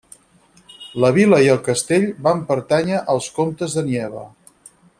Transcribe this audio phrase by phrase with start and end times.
[1.03, 4.25] La vila i el castell van pertànyer als comtes de Nieva.